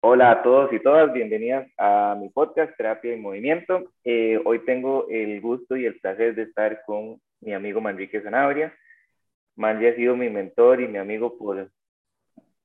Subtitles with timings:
[0.00, 3.90] Hola a todos y todas, bienvenidas a mi podcast Terapia y Movimiento.
[4.04, 8.72] Eh, hoy tengo el gusto y el placer de estar con mi amigo Manrique Zanabria.
[9.56, 11.68] Manri ha sido mi mentor y mi amigo por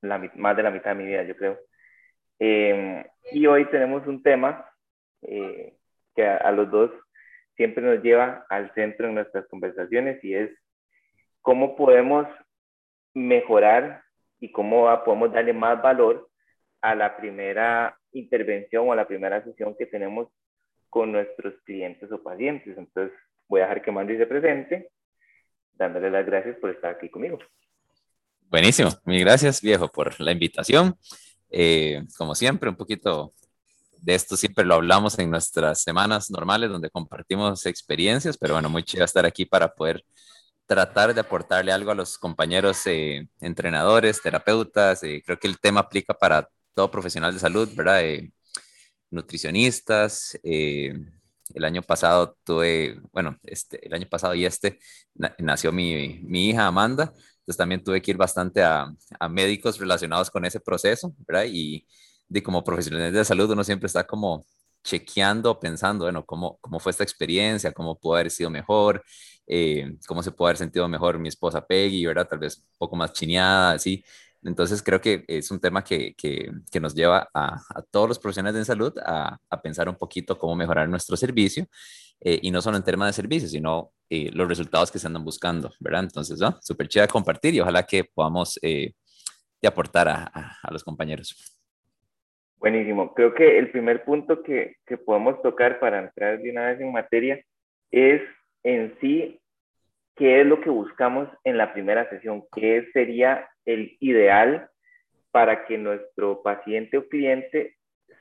[0.00, 1.58] más de la mitad de mi vida, yo creo.
[2.38, 4.70] Em, y hoy tenemos un tema
[5.22, 5.74] eh,
[6.14, 6.92] que a, los dos
[7.56, 10.52] siempre nos lleva al centro en nuestras conversaciones y es
[11.42, 12.28] cómo podemos
[13.12, 14.04] mejorar
[14.38, 16.28] y cómo podemos darle más valor
[16.84, 20.28] a la primera intervención o a la primera sesión que tenemos
[20.90, 22.76] con nuestros clientes o pacientes.
[22.76, 24.90] Entonces, voy a dejar que Mandy se presente,
[25.72, 27.38] dándole las gracias por estar aquí conmigo.
[28.50, 30.94] Buenísimo, mil gracias viejo por la invitación.
[31.48, 33.32] Eh, como siempre, un poquito
[33.96, 38.82] de esto siempre lo hablamos en nuestras semanas normales donde compartimos experiencias, pero bueno, muy
[38.82, 40.04] chido estar aquí para poder
[40.66, 45.02] tratar de aportarle algo a los compañeros eh, entrenadores, terapeutas.
[45.02, 48.02] Eh, creo que el tema aplica para todo profesional de salud, ¿verdad?
[49.10, 50.38] nutricionistas.
[50.42, 50.92] Eh,
[51.54, 54.78] el año pasado tuve, bueno, este, el año pasado y este
[55.38, 60.30] nació mi, mi, hija Amanda, entonces también tuve que ir bastante a, a médicos relacionados
[60.30, 61.46] con ese proceso, ¿verdad?
[61.48, 61.86] Y
[62.28, 64.44] de como profesionales de salud uno siempre está como
[64.82, 69.02] chequeando, pensando, bueno, cómo, cómo fue esta experiencia, cómo pudo haber sido mejor,
[69.46, 72.28] eh, cómo se pudo haber sentido mejor mi esposa Peggy, ¿verdad?
[72.28, 74.04] Tal vez un poco más chineada, así.
[74.44, 78.18] Entonces creo que es un tema que, que, que nos lleva a, a, todos los
[78.18, 81.66] profesionales de salud a, a, pensar un poquito cómo mejorar nuestro servicio
[82.20, 85.24] eh, y no solo en temas de servicio, sino eh, los resultados que se andan
[85.24, 86.04] buscando, ¿verdad?
[86.04, 86.58] Entonces, ¿no?
[86.60, 88.92] súper chida compartir y ojalá que podamos eh,
[89.66, 90.24] aportar a,
[90.62, 91.58] a, los compañeros.
[92.58, 93.14] Buenísimo.
[93.14, 96.92] Creo que el primer punto que, que podemos tocar para entrar de una vez en
[96.92, 97.42] materia
[97.90, 98.22] es
[98.62, 99.40] en sí
[100.16, 104.70] qué es lo que buscamos en la primera sesión, qué sería el ideal
[105.30, 107.76] para que nuestro paciente o cliente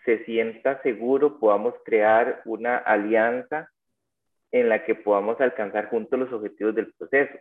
[0.05, 3.70] se sienta seguro, podamos crear una alianza
[4.52, 7.37] en la que podamos alcanzar juntos los objetivos del proceso.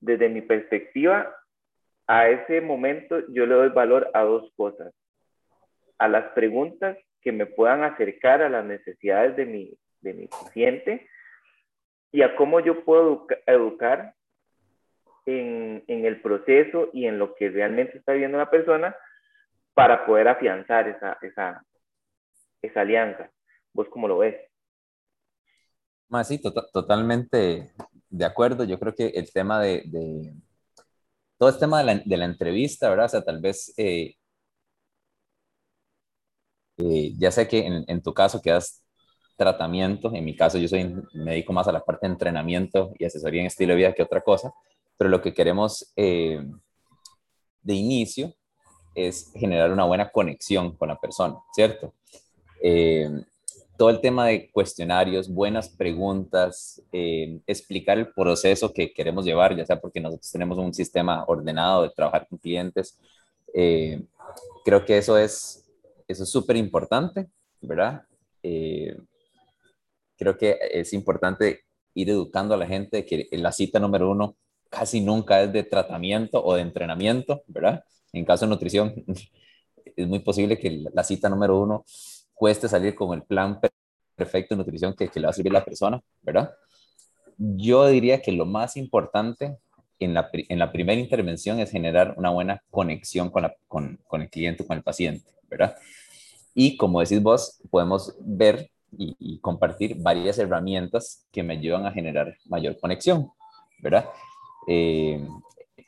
[0.00, 1.34] Desde mi perspectiva,
[2.06, 4.92] a ese momento yo le doy valor a dos cosas.
[5.98, 11.08] A las preguntas que me puedan acercar a las necesidades de mi, de mi paciente
[12.12, 14.14] y a cómo yo puedo educar
[15.26, 18.96] en, en, el proceso y en lo que realmente está viviendo la persona
[19.74, 21.64] para poder afianzar esa, esa,
[22.62, 23.30] esa alianza.
[23.72, 24.36] ¿Vos cómo lo ves?
[26.08, 27.70] Más sí, to totalmente
[28.08, 28.64] de acuerdo.
[28.64, 30.34] Yo creo que el tema de, de
[31.38, 33.06] todo el tema de la, de la, entrevista, ¿verdad?
[33.06, 34.16] O sea, tal vez, eh,
[36.78, 38.84] eh, ya sé que en, en, tu caso quedas
[39.36, 43.04] tratamiento, en mi caso yo soy, me dedico más a la parte de entrenamiento y
[43.06, 44.52] asesoría en estilo de vida que otra cosa,
[45.00, 46.44] pero lo que queremos eh,
[47.62, 48.34] de inicio
[48.94, 51.94] es generar una buena conexión con la persona, ¿cierto?
[52.62, 53.08] Eh,
[53.78, 59.64] todo el tema de cuestionarios, buenas preguntas, eh, explicar el proceso que queremos llevar, ya
[59.64, 63.00] sea porque nosotros tenemos un sistema ordenado de trabajar con clientes.
[63.54, 64.02] Eh,
[64.66, 65.66] creo que eso es
[66.08, 67.30] eso es súper importante,
[67.62, 68.02] ¿verdad?
[68.42, 68.98] Eh,
[70.18, 71.60] creo que es importante
[71.94, 74.36] ir educando a la gente que la cita número uno
[74.70, 77.84] casi nunca es de tratamiento o de entrenamiento, ¿verdad?
[78.12, 78.94] En caso de nutrición,
[79.96, 81.84] es muy posible que la cita número uno
[82.32, 83.60] cueste salir con el plan
[84.16, 86.50] perfecto de nutrición que, que le va a servir a la persona, ¿verdad?
[87.36, 89.58] Yo diría que lo más importante
[89.98, 94.22] en la, en la primera intervención es generar una buena conexión con, la, con, con
[94.22, 95.76] el cliente, con el paciente, ¿verdad?
[96.54, 101.92] Y como decís vos, podemos ver y, y, compartir varias herramientas que me ayudan a
[101.92, 103.30] generar mayor conexión,
[103.78, 104.06] ¿verdad?
[104.66, 105.20] Eh,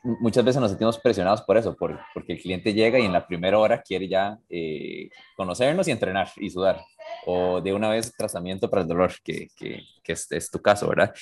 [0.03, 3.25] muchas veces nos sentimos presionados por eso, por, porque el cliente llega y en la
[3.25, 6.81] primera hora quiere ya eh, conocernos y entrenar y sudar,
[7.25, 10.89] o de una vez tratamiento para el dolor, que, que, que es, es, tu caso,
[10.89, 11.13] ¿verdad?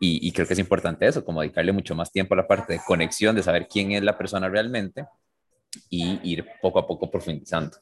[0.00, 2.74] Y, y, creo que es importante eso, como dedicarle mucho más tiempo a la parte
[2.74, 5.06] de conexión, de saber quién es la persona realmente
[5.88, 7.76] y ir poco a poco profundizando.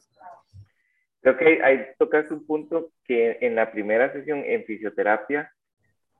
[1.21, 5.51] Creo que ahí tocas un punto que en la primera sesión en fisioterapia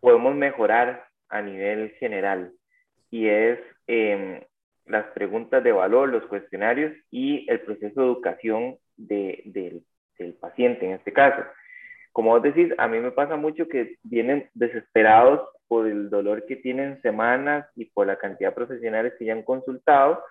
[0.01, 2.51] podemos mejorar a nivel general
[3.15, 4.45] y es eh,
[4.85, 9.81] las preguntas de valor, los cuestionarios y el proceso de educación de, de,
[10.19, 11.41] del paciente en este caso.
[12.12, 16.57] Como vos decís, a mí me pasa mucho que vienen desesperados por el dolor que
[16.57, 20.21] tienen semanas y por la cantidad de profesionales que ya han consultado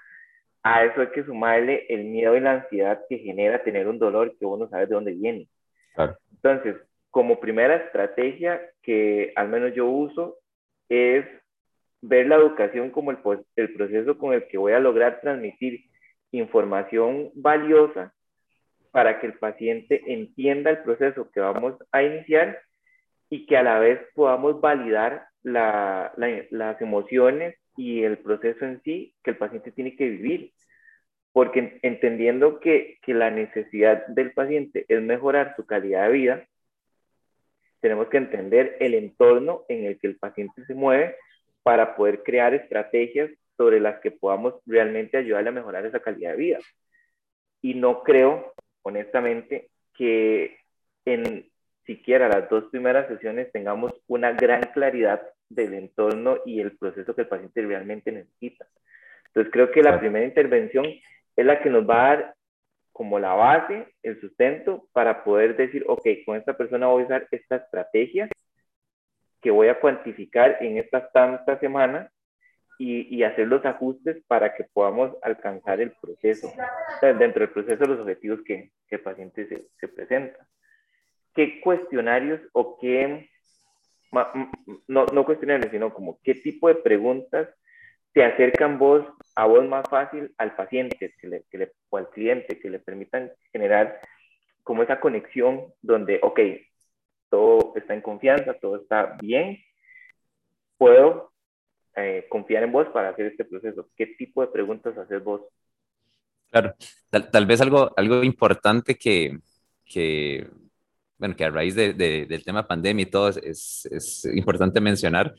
[0.63, 4.37] a eso hay que sumarle el miedo y la ansiedad que genera tener un dolor
[4.39, 5.49] que uno sabe de dónde viene.
[5.95, 6.19] Claro.
[6.33, 6.77] Entonces,
[7.11, 10.39] como primera estrategia que al menos yo uso
[10.91, 11.25] es
[12.07, 13.19] ver la educación como el,
[13.73, 15.85] proceso con el que voy a lograr transmitir
[16.33, 18.13] información valiosa
[18.91, 22.61] para que el paciente entienda el proceso que vamos a iniciar
[23.31, 29.31] y que a la vez podamos validar las emociones y el proceso en sí que
[29.31, 30.53] el paciente tiene que vivir.
[31.33, 36.47] Porque entendiendo que la necesidad del paciente es mejorar su calidad de vida,
[37.81, 41.17] tenemos que entender el entorno en el que el paciente se mueve
[41.65, 46.37] para poder crear estrategias sobre las que podamos realmente ayudarle a mejorar esa calidad de
[46.37, 46.59] vida.
[47.63, 48.53] Y no creo,
[48.83, 50.59] honestamente, que
[51.07, 51.51] en
[51.87, 57.23] siquiera las dos primeras sesiones tengamos una gran claridad del entorno y el proceso que
[57.23, 58.67] el paciente realmente necesita.
[59.27, 62.35] Entonces creo que la primera intervención es la que nos va a dar
[62.93, 67.29] como la base, el sustento para poder decir, ok, con esta persona voy a usar
[67.31, 68.29] esta estrategia
[69.45, 72.11] que voy a cuantificar en estas tantas semanas
[72.79, 76.51] y, hacer los ajustes para que podamos alcanzar el proceso,
[77.03, 80.49] dentro del proceso los objetivos que, que el paciente se, se presenta.
[81.35, 83.29] ¿Qué cuestionarios o qué,
[84.89, 87.47] no, no cuestionarios, sino como qué tipo de preguntas
[88.15, 89.05] te acercan vos
[89.37, 92.79] a vos más fácil al paciente que le, que le, o al cliente, que le
[92.79, 94.01] permitan generar
[94.63, 96.41] como esa conexión donde, ok,
[97.35, 99.59] todo está en confianza, todo está bien,
[100.79, 101.33] puedo
[101.97, 103.89] eh, confiar en vos para hacer este proceso.
[103.97, 105.41] ¿Qué tipo de preguntas haces vos?
[106.49, 106.77] Claro,
[107.11, 109.37] tal, tal vez algo, algo importante que,
[109.85, 110.47] que,
[111.19, 115.35] bueno, que a raíz de, del tema pandemia y todo es, es importante mencionar,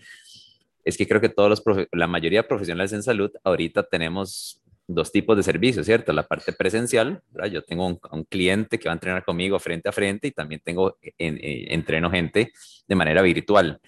[0.84, 5.12] es que creo que todos los, la mayoría de profesionales en salud ahorita tenemos dos
[5.12, 6.14] tipos de servicios, ¿cierto?
[6.14, 7.52] La parte presencial, ¿verdad?
[7.52, 10.98] yo tengo un, cliente que va a entrenar conmigo frente a frente y también tengo,
[11.18, 12.52] en, eh, entreno gente
[12.88, 13.80] de manera virtual,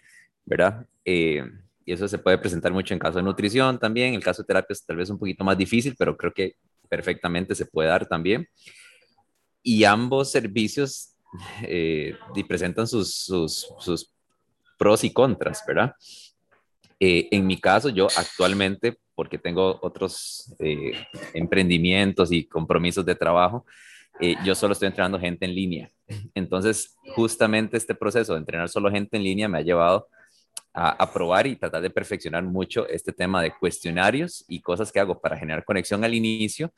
[0.45, 0.85] ¿verdad?
[1.05, 1.43] Eh,
[1.85, 4.47] y eso se puede presentar mucho en caso de nutrición también, en el caso de
[4.47, 6.55] terapia es tal vez un poquito más difícil, pero creo que
[6.89, 8.47] perfectamente se puede dar también.
[9.61, 11.15] Y ambos servicios
[11.61, 12.15] eh,
[12.47, 14.11] presentan sus,
[14.77, 15.93] pros y contras, ¿verdad?
[16.99, 20.91] En mi caso, yo actualmente, porque tengo otros eh,
[21.33, 23.65] emprendimientos y compromisos de trabajo,
[24.19, 25.89] eh, yo solo estoy entrenando gente en línea.
[26.35, 30.07] Entonces, justamente este proceso de entrenar solo gente en línea me ha llevado
[30.71, 34.99] a, a, probar y tratar de perfeccionar mucho este tema de cuestionarios y cosas que
[34.99, 36.71] hago para generar conexión al inicio,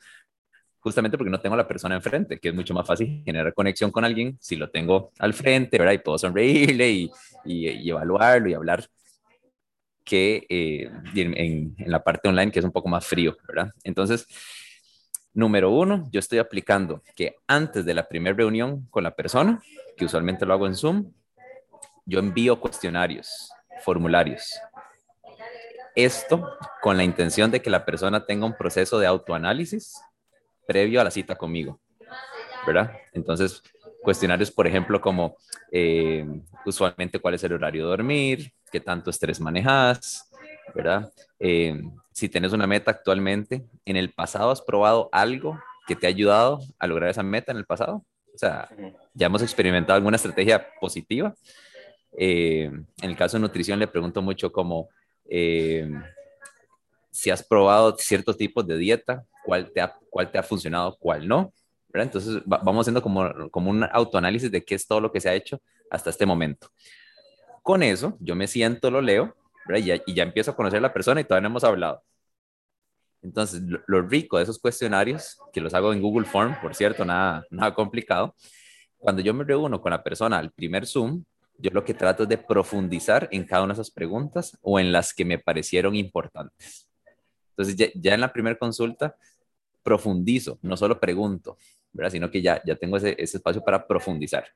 [0.78, 3.90] justamente porque no tengo a la persona enfrente, que es mucho más fácil generar conexión
[3.90, 5.92] con alguien si lo tengo al frente, ¿verdad?
[5.92, 7.10] Y puedo sonreírle y,
[7.44, 8.86] evaluarlo y hablar
[10.10, 13.72] que eh, en, la parte online, que es un poco más frío, ¿verdad?
[13.84, 14.26] Entonces,
[15.32, 19.62] número uno, yo estoy aplicando que antes de la primera reunión con la persona,
[19.96, 21.12] que usualmente lo hago en Zoom,
[22.06, 23.52] yo envío cuestionarios,
[23.84, 24.58] formularios.
[25.94, 30.02] Esto con la intención de que la persona tenga un proceso de autoanálisis
[30.66, 31.78] previo a la cita conmigo,
[32.66, 32.96] ¿verdad?
[33.12, 33.62] Entonces,
[34.02, 35.36] cuestionarios, por ejemplo, como
[35.70, 36.26] eh,
[36.66, 40.30] usualmente cuál es el horario de dormir, qué tanto estrés manejas,
[40.74, 41.12] ¿verdad?
[41.38, 41.82] Eh,
[42.12, 46.60] si tienes una meta actualmente, ¿en el pasado has probado algo que te ha ayudado
[46.78, 48.04] a lograr esa meta en el pasado?
[48.34, 48.68] O sea,
[49.14, 51.34] ya hemos experimentado alguna estrategia positiva.
[52.16, 54.88] Eh, en el caso de nutrición le pregunto mucho como
[57.10, 61.26] si has probado ciertos tipos de dieta, cuál te ha, cuál te ha funcionado, cuál
[61.26, 61.52] no.
[61.92, 65.34] Entonces vamos haciendo como, como un autoanálisis de qué es todo lo que se ha
[65.34, 65.60] hecho
[65.90, 66.68] hasta este momento.
[67.62, 69.34] Con eso, yo me siento, lo leo,
[69.76, 72.02] y ya, empiezo a conocer a la persona y todavía no hemos hablado.
[73.22, 77.44] Entonces, lo, rico de esos cuestionarios, que los hago en Google Form, por cierto, nada,
[77.50, 78.34] nada complicado,
[78.98, 81.24] cuando yo me reúno con la persona al primer Zoom,
[81.58, 84.92] yo lo que trato es de profundizar en cada una de esas preguntas o en
[84.92, 86.88] las que me parecieron importantes.
[87.50, 89.14] Entonces, ya, en la primera consulta,
[89.82, 91.58] profundizo, no solo pregunto,
[91.92, 92.12] ¿verdad?
[92.12, 94.46] Sino que ya, ya tengo ese espacio para profundizar.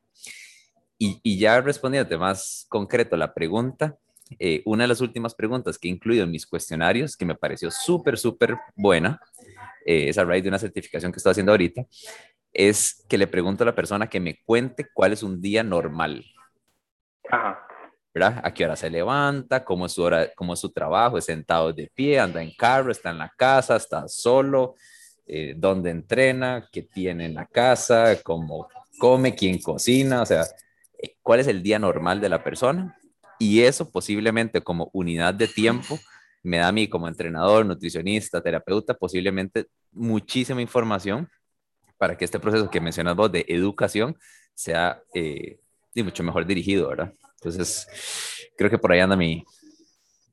[0.98, 3.96] Y, y, ya respondiéndote más concreto la pregunta,
[4.38, 7.70] eh, una de las últimas preguntas que he incluido en mis cuestionarios, que me pareció
[7.70, 9.20] súper, súper buena,
[9.84, 11.84] eh, es a raíz de una certificación que estoy haciendo ahorita,
[12.52, 16.24] es que le pregunto a la persona que me cuente cuál es un día normal.
[18.14, 18.40] ¿verdad?
[18.44, 19.64] ¿A qué hora se levanta?
[19.64, 21.18] ¿Cómo es su, hora, cómo es su trabajo?
[21.18, 22.20] ¿Es sentado de pie?
[22.20, 22.92] ¿Anda en carro?
[22.92, 23.74] ¿Está en la casa?
[23.74, 24.76] ¿Está solo?
[25.26, 30.44] eh, dónde entrena, qué tiene en la casa, cómo come, quién cocina, o sea,
[31.22, 32.96] cuál es el día normal de la persona.
[33.38, 35.98] Y eso posiblemente como unidad de tiempo
[36.42, 41.28] me da a mí como entrenador, nutricionista, terapeuta, posiblemente muchísima información
[41.96, 44.16] para que este proceso que mencionas vos de educación
[44.54, 45.58] sea eh,
[45.94, 47.12] mucho mejor dirigido, ¿verdad?
[47.36, 47.86] Entonces,
[48.56, 49.44] creo que por ahí anda mi,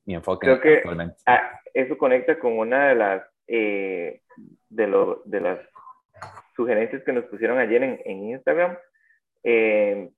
[0.04, 0.46] mi enfoque.
[0.46, 0.82] Creo que
[1.74, 4.22] eso conecta con una de las eh,
[4.68, 5.58] de, lo, de las
[6.56, 8.78] sugerencias que nos pusieron ayer en, en Instagram,
[9.42, 10.10] eh,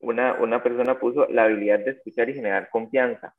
[0.00, 3.34] una, una persona puso la habilidad de escuchar y generar confianza.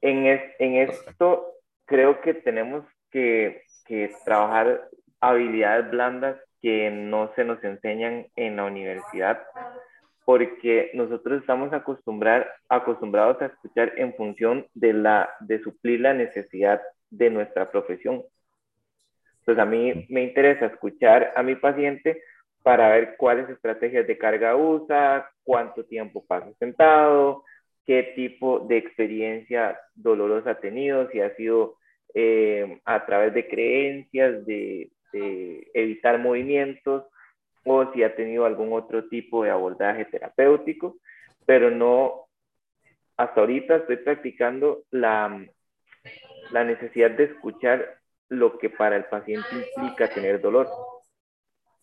[0.00, 0.26] En,
[0.58, 4.88] en esto creo que tenemos que, que trabajar
[5.20, 9.42] habilidades blandas que no se nos enseñan en la universidad,
[10.24, 16.80] porque nosotros estamos acostumbrar, acostumbrados a escuchar en función de, la, de suplir la necesidad
[17.10, 18.22] de nuestra profesión.
[19.40, 22.22] Entonces a mí me interesa escuchar a mi paciente
[22.62, 27.42] para ver cuáles estrategias de carga usa, cuánto tiempo pasa sentado,
[27.84, 31.74] qué tipo de experiencia dolorosa ha tenido, si ha sido
[32.14, 34.92] eh, a través de creencias, de,
[35.74, 37.04] evitar movimientos
[37.64, 40.98] o si ha tenido algún otro tipo de abordaje terapéutico,
[41.44, 42.26] pero no,
[43.16, 45.44] hasta ahorita estoy practicando la,
[46.52, 50.68] la necesidad de escuchar lo que para el paciente implica tener dolor,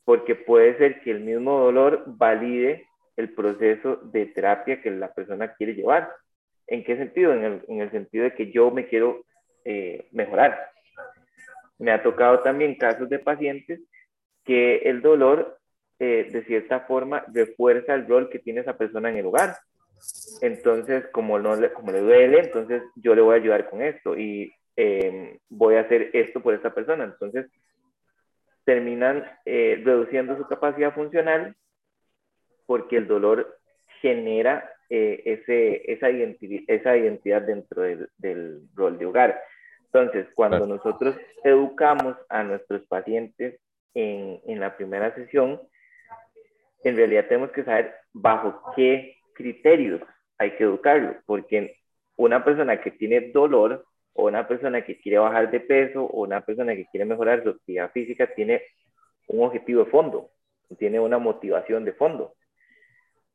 [0.06, 2.87] porque puede ser que el mismo dolor valide
[3.18, 6.14] el proceso de terapia que la persona quiere llevar.
[6.68, 7.34] ¿En qué sentido?
[7.34, 9.26] En el, en el sentido de que yo me quiero
[9.66, 10.70] eh, mejorar.
[11.80, 13.82] Me ha tocado también casos de pacientes
[14.44, 15.58] que el dolor,
[16.00, 19.58] eh, de cierta forma, refuerza el rol que tiene esa persona en el hogar.
[20.42, 24.16] Entonces, como, no le, como le duele, entonces yo le voy a ayudar con esto
[24.16, 27.04] y em, voy a hacer esto por esta persona.
[27.04, 27.48] Entonces,
[28.64, 31.56] terminan eh, reduciendo su capacidad funcional
[32.68, 33.58] porque el dolor
[34.02, 39.42] genera ese, esa, identidad, esa identidad dentro del, del, rol de hogar.
[39.86, 43.60] Entonces, cuando nosotros educamos a nuestros pacientes
[43.96, 45.60] en, en la primera sesión,
[46.84, 50.02] en realidad tenemos que saber bajo qué criterios
[50.38, 51.78] hay que educarlo, porque
[52.16, 56.42] una persona que tiene dolor o una persona que quiere bajar de peso o una
[56.42, 58.62] persona que quiere mejorar su actividad física tiene
[59.28, 60.32] un objetivo de fondo,
[60.78, 62.34] tiene una motivación de fondo.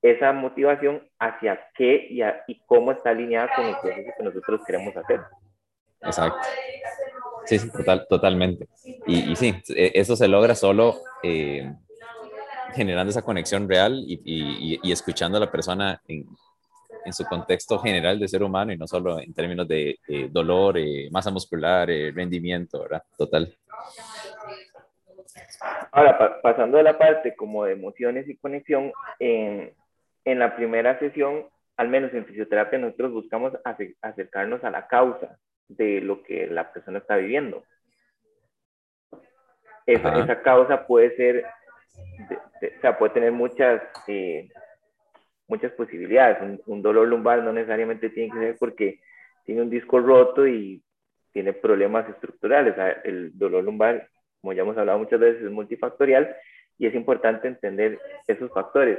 [0.02, 4.97] Esa motivación hacia qué y, y cómo está alineada con el proceso que nosotros queremos
[4.97, 5.21] hacer.
[6.02, 6.40] Exacto.
[7.44, 8.68] Sí, sí, total, totalmente.
[9.06, 11.73] Y, y, sí, e, eso se logra solo eh,
[12.75, 16.26] generando esa conexión real y, y, y, escuchando a la persona en,
[17.04, 19.99] en, su contexto general de ser humano y no solo en términos de
[20.30, 23.02] dolor, eh, masa muscular, eh, rendimiento, ¿verdad?
[23.16, 23.56] Total.
[25.90, 29.75] Ahora, pasando de la parte como de emociones y conexión, en,
[30.25, 33.52] en la primera sesión, al menos en fisioterapia, nosotros buscamos
[34.02, 35.38] acercarnos a la causa
[35.69, 37.64] de lo que la persona está viviendo.
[39.87, 41.45] Esa, esa causa puede ser,
[42.31, 44.49] o sea, puede tener muchas, eh,
[45.49, 46.61] muchas posibilidades.
[46.67, 49.00] Un, dolor lumbar no necesariamente tiene que ser porque
[49.45, 50.83] tiene un disco roto y
[51.33, 52.75] tiene problemas estructurales.
[53.05, 54.09] El dolor lumbar,
[54.41, 56.37] como ya hemos hablado muchas veces, es multifactorial
[56.79, 57.99] y es importante entender
[58.29, 58.99] esos factores.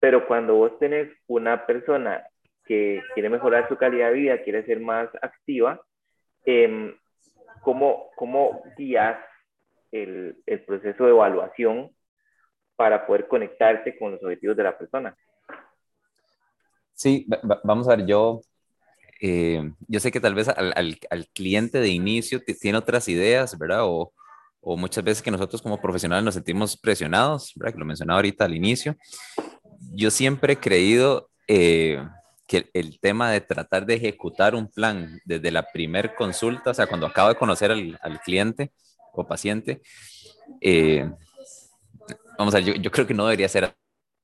[0.00, 2.24] Pero cuando vos tenés una persona
[2.64, 5.80] que quiere mejorar su calidad de vida, quiere ser más activa,
[6.44, 6.94] eh,
[7.62, 9.18] ¿cómo, ¿cómo guías
[9.92, 11.90] el, el, proceso de evaluación
[12.76, 15.16] para poder conectarte con los objetivos de la persona?
[16.94, 17.26] Sí,
[17.62, 18.40] vamos a ver, yo,
[19.20, 23.58] eh, yo sé que tal vez al, al, al, cliente de inicio tiene otras ideas,
[23.58, 23.84] ¿verdad?
[23.84, 24.12] O,
[24.60, 27.74] o, muchas veces que nosotros como profesionales nos sentimos presionados, ¿verdad?
[27.74, 28.96] Que lo mencionaba ahorita al inicio.
[29.92, 31.30] Yo siempre he creído...
[31.48, 32.00] Eh,
[32.46, 36.86] que el tema de tratar de ejecutar un plan desde la primer consulta, o sea,
[36.86, 38.72] cuando acabo de conocer al, al cliente
[39.12, 39.82] o paciente,
[40.60, 41.10] eh,
[42.38, 43.74] vamos a ver, yo, yo, creo que no debería ser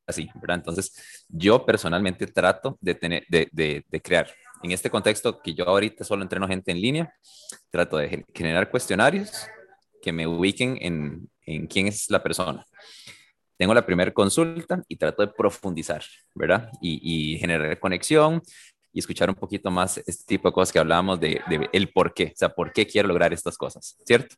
[0.07, 0.59] así, ¿verdad?
[0.59, 4.29] Entonces, yo personalmente trato de, tener, de, de, de crear,
[4.63, 7.15] en este contexto que yo ahorita solo entreno gente en línea,
[7.71, 9.49] trato de generar cuestionarios
[10.01, 12.65] que me ubiquen en, en quién es la persona
[13.63, 16.03] tengo la primera consulta y trato de profundizar,
[16.35, 16.69] ¿verdad?
[16.81, 16.99] Y,
[17.35, 18.43] y, generar conexión
[18.93, 22.13] y escuchar un poquito más este tipo de cosas que hablábamos de, de, el por
[22.13, 24.35] qué, o sea, por qué quiero lograr estas cosas, ¿cierto?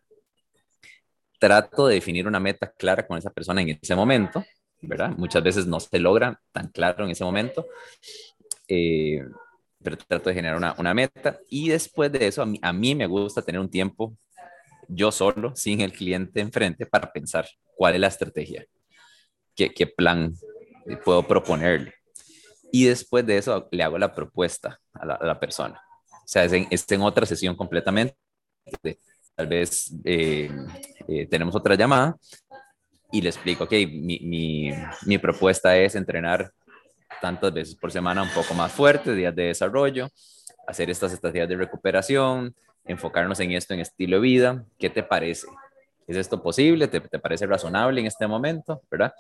[1.39, 4.45] Trato de definir una meta clara con esa persona en ese momento,
[4.83, 5.17] ¿verdad?
[5.17, 7.65] Muchas veces no se logra tan claro en ese momento,
[8.69, 9.25] eh,
[9.83, 12.95] pero trato de generar una, una, meta y después de eso a mí, a mí
[12.95, 14.15] me gusta tener un tiempo
[14.87, 18.67] yo solo, sin el cliente enfrente, para pensar cuál es la estrategia,
[19.55, 20.35] qué, qué plan
[21.05, 21.95] puedo proponerle.
[22.73, 25.81] Y después de eso le hago la propuesta a la, a la persona.
[26.11, 28.17] O sea, es en, es en, otra sesión completamente.
[29.35, 30.51] Tal vez eh,
[31.09, 32.17] eh, tenemos otra llamada
[33.13, 34.71] y le explico, ok, mi, mi,
[35.07, 36.51] mi, propuesta es entrenar
[37.21, 40.09] tantas veces por semana un poco más fuerte, días de desarrollo,
[40.67, 44.65] hacer estas estrategias de recuperación, enfocarnos en esto en estilo de vida.
[44.79, 45.47] ¿Qué te parece?
[46.07, 46.89] ¿Es esto posible?
[46.89, 48.83] ¿Te, parece razonable en este momento?
[48.91, 49.15] ¿Verdad?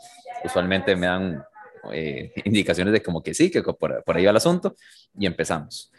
[0.45, 1.45] Usualmente me dan
[1.93, 4.77] eh, indicaciones de como que sí, que por, por, ahí va el asunto
[5.19, 5.93] y empezamos.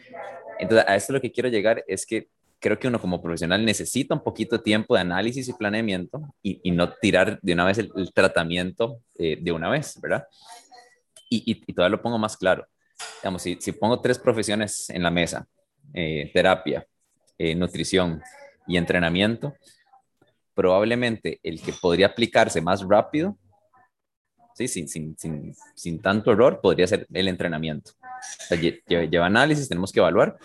[0.58, 2.28] Entonces, a esto lo que quiero llegar es que
[2.58, 6.70] creo que uno como profesional necesita un poquito de tiempo de análisis y planeamiento y,
[6.70, 10.26] no tirar de una vez el, el tratamiento eh, de una vez, ¿verdad?
[11.28, 12.66] Y, y, y, todavía lo pongo más claro.
[13.20, 15.46] Digamos, si, si pongo tres profesiones en la mesa,
[15.92, 16.86] eh, terapia,
[17.38, 18.22] eh, nutrición
[18.66, 19.54] y entrenamiento,
[20.56, 23.36] probablemente el que podría aplicarse más rápido,
[24.54, 24.66] ¿sí?
[24.66, 27.92] sin, sin, sin, sin tanto error, podría ser el entrenamiento.
[28.88, 30.38] Lleva análisis, tenemos que evaluar,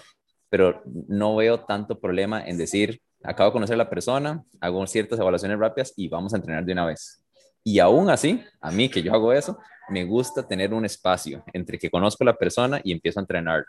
[0.49, 5.17] pero no veo tanto problema en decir, acabo de conocer a la persona, hago ciertas
[5.17, 7.23] evaluaciones rápidas y vamos a entrenar de una vez.
[7.63, 11.79] Y aún así, a mí que yo hago eso, me gusta tener un espacio entre
[11.79, 13.63] que conozco a la persona y empiezo a entrenar.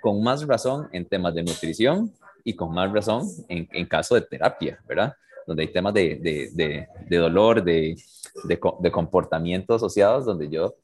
[0.00, 4.22] Con más razón en temas de nutrición y con más razón en, en caso de
[4.22, 5.14] terapia, ¿verdad?
[5.46, 7.96] Donde hay temas de, de, de, de dolor, de,
[8.44, 10.74] de, comportamientos asociados, donde yo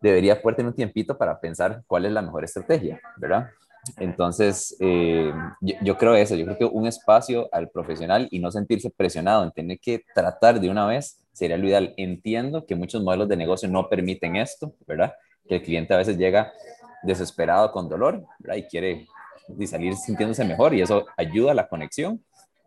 [0.00, 3.48] debería poder tener un tiempito para pensar cuál es la mejor estrategia, ¿verdad?
[3.96, 8.50] Entonces, eh, yo, yo, creo eso, yo creo que un espacio al profesional y no
[8.50, 11.94] sentirse presionado en tener que tratar de una vez sería lo ideal.
[11.96, 15.14] Entiendo que muchos modelos de negocio no permiten esto, ¿verdad?
[15.48, 16.52] Que el cliente a veces llega
[17.02, 18.56] desesperado con dolor, ¿verdad?
[18.56, 19.06] Y quiere
[19.66, 22.22] salir sintiéndose mejor y eso ayuda a la conexión.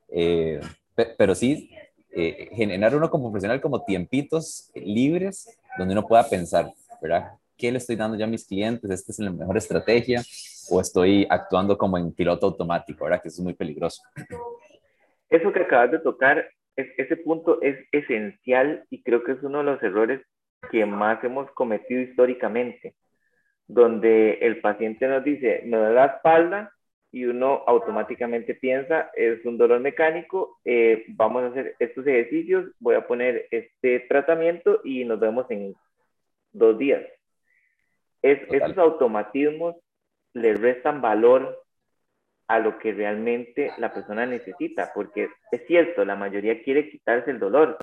[0.10, 0.60] Eh,
[1.18, 1.72] pero sí,
[2.12, 7.32] eh, generar uno como profesional como tiempitos libres donde uno pueda pensar, ¿verdad?
[7.58, 8.90] ¿Qué le estoy dando ya a mis clientes?
[8.90, 10.24] ¿Esta es la mejor estrategia?
[10.72, 13.22] o estoy actuando como en piloto automático, ¿verdad?
[13.22, 14.02] Que eso es muy peligroso.
[15.30, 19.60] Eso que acabas de tocar, es, ese punto es esencial y creo que es uno
[19.60, 20.22] de los errores
[20.72, 22.96] que más hemos cometido históricamente,
[23.68, 26.74] donde el paciente nos dice, me da la espalda
[27.12, 32.96] y uno automáticamente piensa, es un dolor mecánico, eh, vamos a hacer estos ejercicios, voy
[32.96, 35.76] a poner este tratamiento y nos vemos en
[36.54, 37.04] dos días.
[38.22, 39.76] Es, esos automatismos
[40.34, 41.62] le restan valor
[42.48, 47.40] a lo que realmente la persona necesita, porque es cierto, la mayoría quiere quitarse el
[47.40, 47.78] dolor,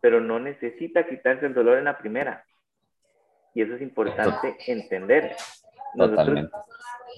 [0.00, 2.44] pero no necesita quitarse el dolor en la primera.
[3.54, 5.36] Y eso es importante entender.
[5.94, 6.50] Nosotros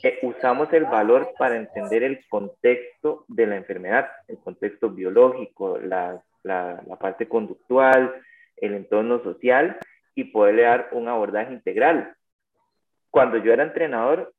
[0.03, 6.23] eh, usamos el valor para entender el contexto de la enfermedad, el contexto biológico, la,
[6.43, 8.15] la, la parte conductual,
[8.57, 9.79] el entorno social
[10.15, 12.15] y poderle dar un abordaje integral.
[13.11, 14.33] Cuando yo era entrenador,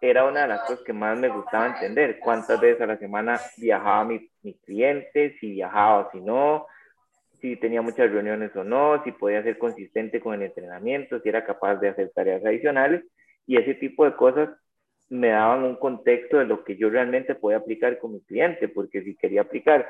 [0.00, 2.18] era una de las cosas que más me gustaba entender.
[2.18, 6.66] Cuántas veces a la semana viajaba mi, mi cliente, si viajaba o si no,
[7.40, 11.44] si tenía muchas reuniones o no, si podía ser consistente con el entrenamiento, si era
[11.44, 13.04] capaz de hacer tareas adicionales.
[13.46, 14.50] Y ese tipo de cosas
[15.08, 19.02] me daban un contexto de lo que yo realmente podía aplicar con mi cliente, porque
[19.02, 19.88] si quería aplicar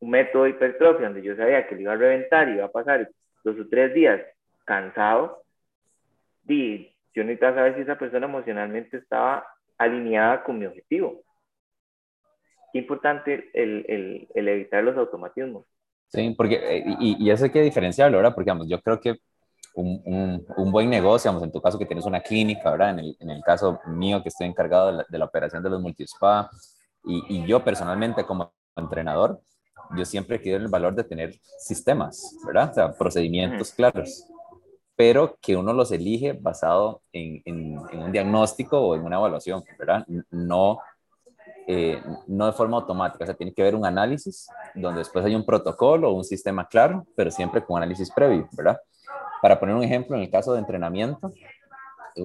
[0.00, 2.72] un método de hipertrofia donde yo sabía que le iba a reventar y iba a
[2.72, 3.08] pasar
[3.44, 4.20] dos o tres días
[4.64, 5.44] cansado,
[6.48, 9.46] y yo necesitaba saber si esa persona emocionalmente estaba
[9.76, 11.22] alineada con mi objetivo.
[12.72, 15.64] Qué importante el, el, evitar los automatismos.
[16.08, 18.34] Sí, porque, eh, y, y eso hay que diferenciarlo, ¿verdad?
[18.34, 19.18] Porque, digamos, yo creo que
[19.80, 22.90] un, un, un, buen negocio, digamos, en tu caso que tienes una clínica, ¿verdad?
[22.90, 25.70] En el, en el caso mío que estoy encargado de la, de la operación de
[25.70, 26.50] los multispa,
[27.04, 29.40] y, y yo personalmente como entrenador,
[29.96, 32.70] yo siempre quiero el valor de tener sistemas, ¿verdad?
[32.70, 34.26] O sea, procedimientos claros
[34.98, 39.62] pero que uno los elige basado en, en, en un diagnóstico o en una evaluación,
[39.78, 40.04] ¿verdad?
[40.32, 40.80] No,
[41.68, 45.36] eh, no de forma automática, o sea, tiene que haber un análisis donde después hay
[45.36, 48.76] un protocolo o un sistema claro, pero siempre con análisis previo, ¿verdad?
[49.40, 51.32] Para poner un ejemplo, en el caso de entrenamiento,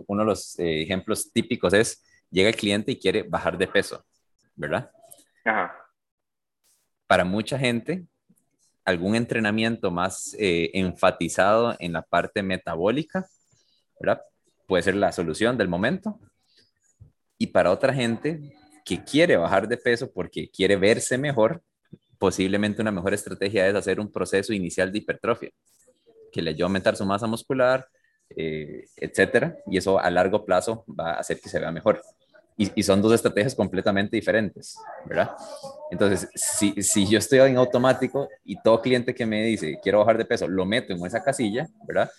[0.08, 4.04] uno de los eh, ejemplos típicos es, llega el cliente y quiere bajar de peso,
[4.56, 4.90] ¿verdad?
[5.46, 5.76] Ajá.
[7.08, 8.06] Para mucha gente,
[8.86, 13.28] algún entrenamiento más eh, enfatizado en la parte metabólica,
[14.00, 14.22] ¿verdad?
[14.68, 16.20] Puede ser la solución del momento.
[17.38, 21.62] Y para otra gente que quiere bajar de peso porque quiere verse mejor,
[22.18, 25.52] posiblemente una mejor estrategia es hacer un proceso inicial de hipertrofia,
[26.34, 27.88] que le ayude a aumentar su masa muscular,
[28.36, 32.02] eh, etcétera, y eso a largo plazo va a hacer que se vea mejor.
[32.58, 35.32] Y, y, son dos estrategias completamente diferentes, ¿verdad?
[35.90, 40.18] Entonces, si, si yo estoy en automático y todo cliente que me dice quiero bajar
[40.20, 42.12] de peso lo meto en esa casilla, ¿verdad?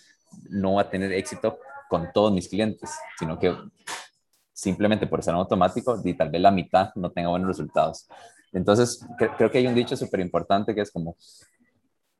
[0.49, 3.55] No va a tener éxito con todos mis clientes, sino que
[4.51, 8.07] simplemente por ser automático y tal vez la mitad no tenga buenos resultados.
[8.51, 11.17] Entonces, cre creo que hay un dicho súper importante que es como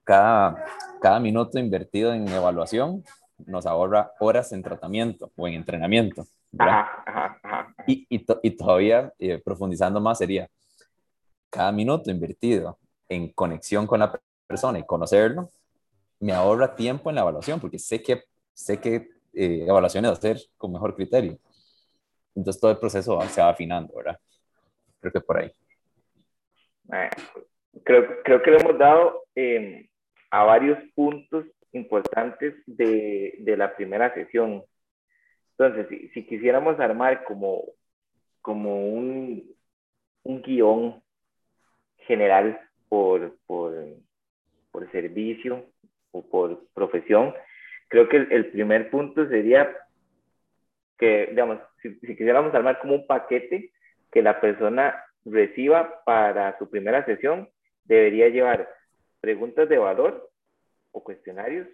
[0.06, 0.64] cada,
[1.02, 3.04] cada minuto invertido en evaluación
[3.46, 6.26] nos ahorra horas en tratamiento o en entrenamiento.
[6.58, 7.76] Ajá, ajá, ajá.
[7.86, 10.48] Y, y, to y, todavía eh, profundizando más sería
[11.50, 12.78] cada minuto invertido
[13.10, 15.50] en conexión con la persona y conocerlo,
[16.20, 20.72] me ahorra tiempo en la evaluación, porque sé que, sé que eh, evaluaciones hacer con
[20.72, 21.38] mejor criterio.
[22.36, 24.20] Entonces todo el proceso se va afinando, ¿verdad?
[25.00, 25.52] Creo que por ahí.
[27.84, 29.90] Creo, creo que le hemos dado eh,
[30.32, 34.64] a varios puntos importantes de, de, la primera sesión.
[35.58, 37.64] Entonces, si, si quisiéramos armar como,
[38.42, 39.56] como un,
[40.24, 41.02] un guion
[42.00, 42.60] general
[42.90, 43.74] por, por,
[44.72, 45.66] por servicio
[46.12, 47.34] o por profesión,
[47.88, 49.76] creo que el, primer punto sería
[50.98, 53.72] que, digamos, si, si, quisiéramos armar como un paquete
[54.12, 57.50] que la persona reciba para su primera sesión,
[57.84, 58.70] debería llevar
[59.26, 60.32] preguntas de valor
[60.92, 61.68] o cuestionarios.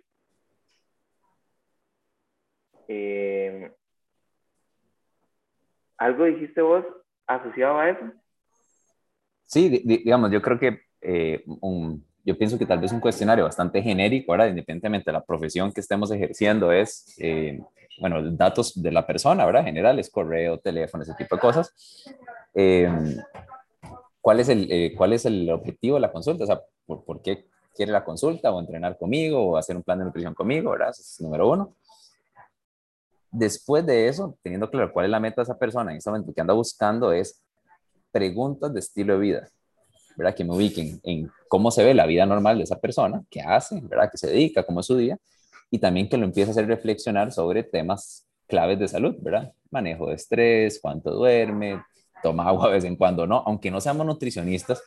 [2.88, 3.70] Eh,
[5.98, 6.86] ¿Algo dijiste vos
[7.28, 8.06] asociado a eso?
[9.44, 11.44] Sí, digamos, yo creo que eh,
[12.24, 15.82] yo pienso que tal vez un cuestionario bastante genérico, ahora independientemente de la profesión que
[15.82, 17.60] estemos ejerciendo, es, eh,
[18.00, 19.66] bueno, datos de la persona, ¿verdad?
[19.66, 21.76] Generales, correo, teléfono, ese tipo de cosas.
[24.22, 26.46] ¿cuál, es el, ¿Cuál es el objetivo de la consulta?
[26.46, 26.62] O sea,
[26.98, 30.34] ¿por, ¿por, qué quiere la consulta o entrenar conmigo o hacer un plan de nutrición
[30.34, 30.90] conmigo, ¿verdad?
[30.90, 31.76] Ese es número uno.
[33.32, 36.34] Después de eso, teniendo claro cuál es la meta de esa persona en este momento
[36.34, 37.42] que anda buscando es
[38.12, 39.50] preguntas de estilo de vida,
[40.18, 40.36] ¿verdad?
[40.36, 43.80] Que me ubiquen en cómo se ve la vida normal de esa persona, qué hace,
[43.82, 44.12] ¿verdad?
[44.12, 45.18] Que se dedica, cómo es su día,
[45.70, 49.54] y también que lo empiece a hacer reflexionar sobre temas claves de salud, ¿verdad?
[49.70, 51.82] Manejo de estrés, cuánto duerme,
[52.22, 53.44] toma agua de vez en cuando, ¿no?
[53.46, 54.84] Aunque no seamos nutricionistas,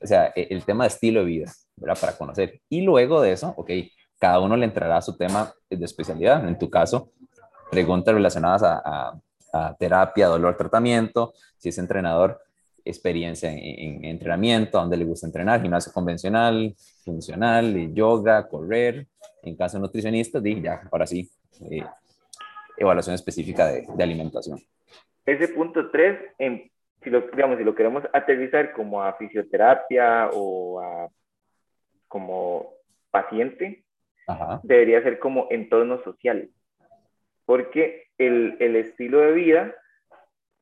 [0.00, 1.98] o sea, e, el tema de estilo de vida, ¿verdad?
[2.00, 2.60] Para conocer.
[2.68, 3.70] Y luego de eso, ok,
[4.18, 6.46] cada uno le entrará a su tema de especialidad.
[6.46, 7.12] En tu caso,
[7.70, 9.20] preguntas relacionadas a, a,
[9.52, 12.40] a terapia, dolor, tratamiento, si es entrenador,
[12.84, 19.06] experiencia en, en, entrenamiento, a dónde le gusta entrenar, gimnasio convencional, funcional, yoga, correr.
[19.42, 21.30] En caso de nutricionista, di ya, ahora sí,
[21.70, 21.84] eh,
[22.76, 24.60] evaluación específica de, de, alimentación.
[25.24, 26.18] Ese punto 3,
[27.02, 31.08] si, lo, digamos, si lo queremos aterrizar como a fisioterapia o a
[32.08, 32.72] como
[33.10, 33.84] paciente,
[34.26, 34.60] Ajá.
[34.62, 36.50] debería ser como entorno social,
[37.44, 39.74] porque el, el estilo de vida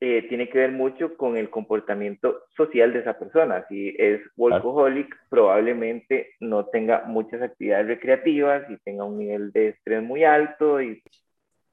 [0.01, 3.64] eh, tiene que ver mucho con el comportamiento social de esa persona.
[3.68, 5.27] Si es workaholic, claro.
[5.31, 11.03] probablemente no tenga muchas actividades recreativas y tenga un nivel de estrés muy alto y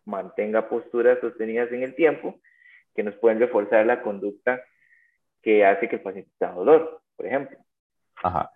[0.06, 2.40] mantenga posturas sostenidas en el tiempo
[2.96, 4.64] que nos pueden reforzar la conducta
[5.42, 7.58] que hace que el paciente tenga dolor, por ejemplo.
[8.24, 8.52] Ajá.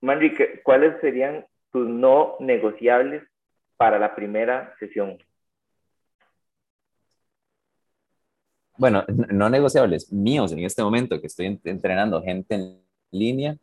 [0.00, 3.22] Manrique, ¿cuáles serían tus no negociables
[3.76, 5.18] para la primera sesión?
[8.78, 13.58] bueno, no negociables míos en este momento que estoy entrenando gente en línea,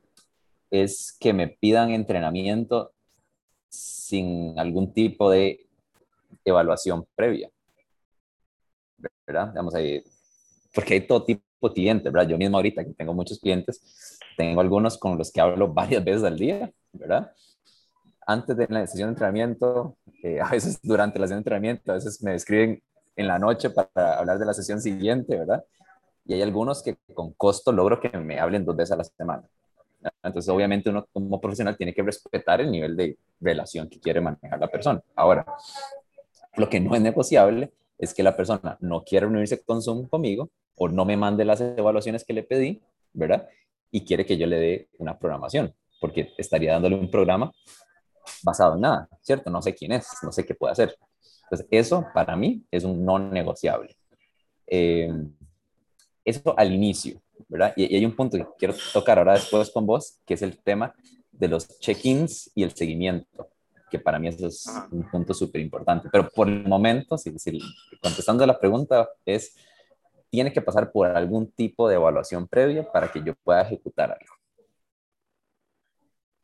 [0.69, 2.91] es que me pidan entrenamiento
[3.69, 5.65] sin algún tipo de
[6.43, 7.49] evaluación previa.
[9.25, 9.51] ¿Verdad?
[9.55, 10.03] Vamos ahí,
[10.73, 12.29] porque hay todo tipo de clientes, ¿verdad?
[12.29, 16.23] Yo mismo ahorita que tengo muchos clientes, tengo algunos con los que hablo varias veces
[16.23, 17.31] al día, ¿verdad?
[18.27, 21.95] Antes de la sesión de entrenamiento, eh, a veces durante la sesión de entrenamiento, a
[21.95, 22.81] veces me escriben
[23.15, 25.63] en la noche para hablar de la sesión siguiente, ¿verdad?
[26.25, 29.43] Y hay algunos que con costo logro que me hablen dos veces a la semana.
[30.23, 34.59] Entonces, obviamente, uno como profesional tiene que respetar el nivel de relación que quiere manejar
[34.59, 35.01] la persona.
[35.15, 35.45] Ahora,
[36.57, 40.49] lo que no es negociable es que la persona no quiere unirse con Zoom conmigo
[40.75, 42.81] o no me mande las evaluaciones que le pedí,
[43.13, 43.47] ¿verdad?
[43.91, 47.51] Y quiere que yo le dé una programación, porque estaría dándole un programa
[48.43, 49.49] basado en nada, ¿cierto?
[49.49, 50.97] No sé quién es, no sé qué puede hacer.
[51.43, 53.95] Entonces, eso para mí es un no negociable.
[54.67, 55.12] Eh,
[56.25, 57.73] eso al inicio, ¿verdad?
[57.75, 60.93] Y, hay un punto que quiero tocar ahora después con vos, que es el tema
[61.31, 63.49] de los check-ins y el seguimiento,
[63.95, 66.10] que para mí eso es un punto súper importante.
[66.12, 67.60] Pero por el momento, si, si,
[68.01, 69.55] contestando la pregunta, es,
[70.29, 74.36] tiene que pasar por algún tipo de evaluación previa para que yo pueda ejecutar algo.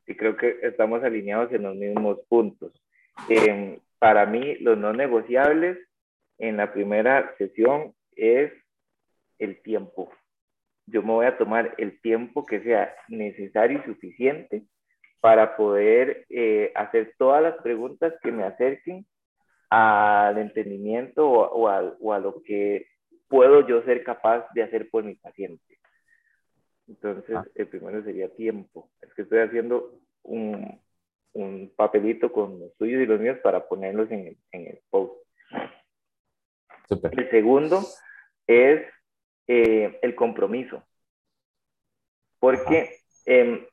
[0.05, 2.71] Sí, creo que estamos alineados en los mismos puntos.
[3.29, 5.77] Eh, para mí los no negociables
[6.37, 8.51] en la primera sesión es
[9.39, 10.11] el tiempo.
[10.85, 14.63] Yo me voy a tomar el tiempo que sea necesario y suficiente
[15.21, 19.05] para poder eh, hacer todas las preguntas que me acerquen
[19.69, 22.87] al entendimiento o, o, a, o, a, lo que
[23.29, 25.77] puedo yo ser capaz de hacer por mi paciente.
[26.87, 27.45] Entonces, ah.
[27.55, 28.89] el primero sería tiempo.
[28.99, 30.81] Es que estoy haciendo un,
[31.33, 35.13] un papelito con los suyos y los míos para ponerlos en el, en el post.
[36.89, 37.17] Super.
[37.17, 37.79] El segundo
[38.47, 38.81] es
[39.47, 40.83] eh, el compromiso.
[42.39, 43.69] Porque eh,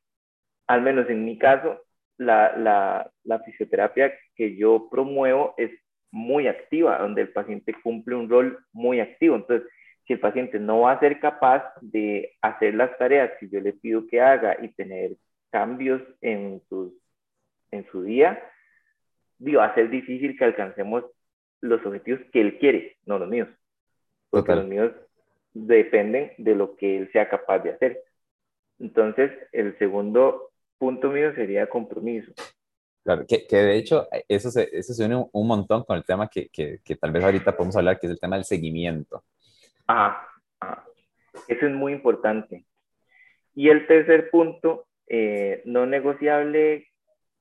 [0.68, 1.82] al menos en mi caso,
[2.18, 5.70] la, la, la fisioterapia que yo promuevo es
[6.10, 9.36] muy activa, donde el paciente cumple un rol muy activo.
[9.36, 9.68] Entonces,
[10.06, 13.72] si el paciente no va a ser capaz de hacer las tareas que yo le
[13.72, 15.12] pido que haga y tener
[15.50, 16.92] cambios en, sus,
[17.70, 18.42] en su día,
[19.40, 21.04] va a ser difícil que alcancemos
[21.60, 23.48] los objetivos que él quiere, no los míos.
[24.30, 24.92] Porque los míos
[25.52, 28.02] dependen de lo que él sea capaz de hacer.
[28.78, 32.32] Entonces, el segundo punto mío sería compromiso.
[33.04, 36.28] Claro, que, que de hecho eso se, eso se une un, montón con el tema
[36.28, 39.24] que, que, que, tal vez ahorita podemos hablar, que es el tema del seguimiento.
[39.86, 40.28] Ah,
[41.46, 42.64] eso es muy importante.
[43.54, 46.88] Y el tercer punto, eh, no negociable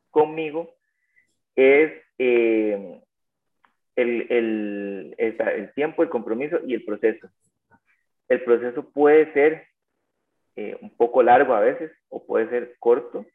[0.09, 0.73] conmigo,
[1.55, 3.01] es eh,
[3.95, 7.29] el, el, el, tiempo, el compromiso y el proceso.
[8.29, 9.67] El proceso puede ser
[10.57, 13.27] eh, un poco largo a veces o puede ser corto,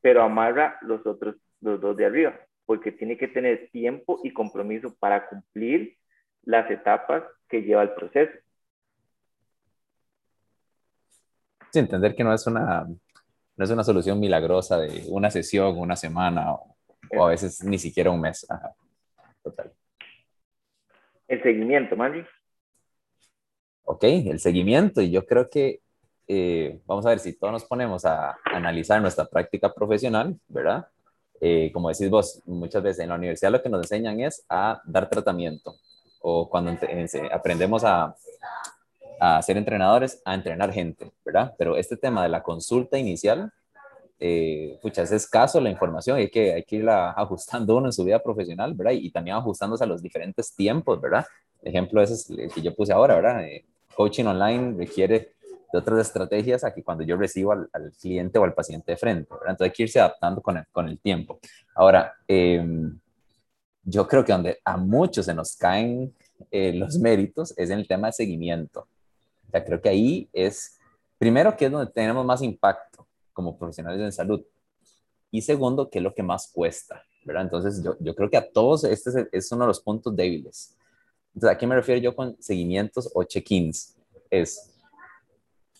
[0.00, 4.92] pero amarra los otros, los dos de arriba, porque tiene que tener tiempo y compromiso
[4.98, 5.96] para cumplir
[6.42, 8.32] las etapas que lleva el proceso.
[11.70, 12.88] Sí, entender que no es una,
[13.56, 16.76] no es una solución milagrosa de una sesión, una semana o,
[17.24, 18.44] a veces ni siquiera un mes.
[19.44, 19.72] Total.
[21.28, 22.24] El seguimiento, Manny.
[23.84, 25.00] Ok, el seguimiento.
[25.00, 25.83] Y yo creo que
[26.26, 30.86] eh, vamos a ver si todos nos ponemos a analizar nuestra práctica profesional, ¿verdad?
[31.40, 34.80] Eh, como decís vos, muchas veces en la universidad lo que nos enseñan es a
[34.84, 35.74] dar tratamiento
[36.20, 36.72] o cuando
[37.32, 38.16] aprendemos a,
[39.20, 41.54] a ser entrenadores, a entrenar gente, ¿verdad?
[41.58, 43.52] Pero este tema de la consulta inicial,
[44.18, 48.22] eh, es escaso la información, hay que, hay que irla ajustando uno en su vida
[48.22, 48.92] profesional, ¿verdad?
[48.92, 51.26] Y, también ajustándose a los diferentes tiempos, ¿verdad?
[51.62, 53.44] ejemplo, ese es el que yo puse ahora, ¿verdad?
[53.44, 55.33] Eh, coaching online requiere
[55.74, 57.68] de otras estrategias a que cuando yo recibo al,
[58.00, 59.50] cliente o al paciente de frente, ¿verdad?
[59.50, 61.40] Entonces hay que irse adaptando con el, con el tiempo.
[61.74, 62.96] Ahora, em,
[63.82, 66.14] yo creo que donde a muchos se nos caen
[66.52, 68.86] eh, los méritos es en el tema de seguimiento.
[69.48, 70.78] O sea, creo que ahí es,
[71.18, 74.44] primero, que es donde tenemos más impacto como profesionales de salud.
[75.32, 77.42] Y segundo, que es lo que más cuesta, ¿verdad?
[77.42, 80.76] Entonces, yo, yo creo que a todos este es, es, uno de los puntos débiles.
[81.34, 83.96] Entonces, ¿a qué me refiero yo con seguimientos o check-ins?
[84.30, 84.73] Es,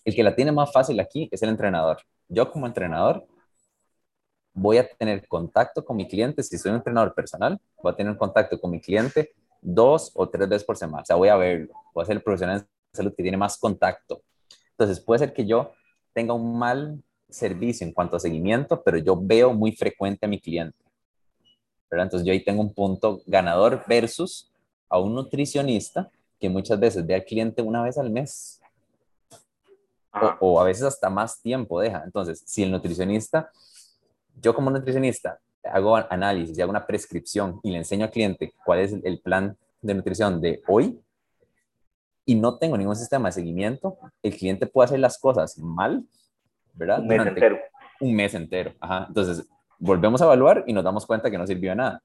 [0.05, 1.99] el que la tiene más fácil aquí es el entrenador.
[2.29, 3.27] Yo como entrenador
[4.53, 8.17] voy a tener contacto con mi cliente, si soy un entrenador personal, voy a tener
[8.17, 11.03] contacto con mi cliente dos o tres veces por semana.
[11.03, 13.57] O sea, voy a verlo, voy a ser el profesional de salud que tiene más
[13.57, 14.23] contacto.
[14.71, 15.73] Entonces, puede ser que yo
[16.13, 20.39] tenga un mal servicio en cuanto a seguimiento, pero yo veo muy frecuente a mi
[20.39, 20.79] cliente.
[21.91, 22.07] ¿verdad?
[22.07, 24.51] Entonces yo ahí tengo un punto ganador versus
[24.89, 28.61] a un nutricionista que muchas veces ve al cliente una vez al mes
[30.21, 32.03] o, o, a veces hasta más tiempo deja.
[32.05, 33.51] Entonces, si el nutricionista,
[34.41, 38.81] yo como nutricionista hago análisis y hago una prescripción y le enseño al cliente cuál
[38.81, 41.01] es el plan de nutrición de hoy
[42.27, 46.05] y no tengo ningún sistema de seguimiento, el cliente puede hacer las cosas mal
[46.75, 47.01] ¿verdad?
[47.01, 47.59] Un mes entero.
[48.01, 49.07] Un mes entero, ajá.
[49.09, 49.49] Entonces,
[49.79, 52.03] volvemos a evaluar y nos damos cuenta que no sirvió de nada,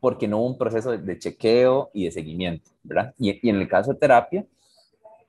[0.00, 3.14] porque no hubo un proceso de, chequeo y de seguimiento, ¿verdad?
[3.18, 4.44] Y, y, en el caso de terapia,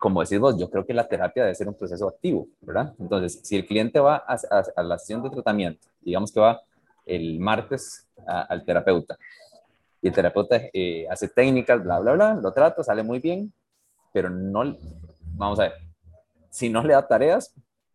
[0.02, 2.96] como decís vos, yo creo que la terapia debe ser un proceso activo, ¿verdad?
[2.98, 4.36] Entonces, si el cliente va a,
[4.76, 6.60] a, la sesión de tratamiento, digamos que va
[7.06, 9.16] el martes al terapeuta,
[10.02, 13.54] y el terapeuta eh, hace técnicas, bla, bla, bla, lo trata, sale muy bien,
[14.12, 14.76] pero no,
[15.36, 15.74] vamos a ver,
[16.50, 17.54] si no le da tareas,